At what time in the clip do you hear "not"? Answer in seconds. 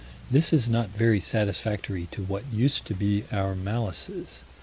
0.67-0.89